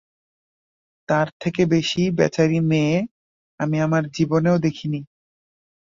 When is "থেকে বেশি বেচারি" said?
1.41-2.59